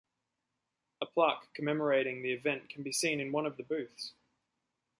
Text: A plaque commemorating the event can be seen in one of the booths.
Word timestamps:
A 0.99 1.05
plaque 1.05 1.53
commemorating 1.53 2.23
the 2.23 2.31
event 2.31 2.69
can 2.69 2.81
be 2.81 2.91
seen 2.91 3.19
in 3.19 3.31
one 3.31 3.45
of 3.45 3.57
the 3.57 3.63
booths. 3.63 4.13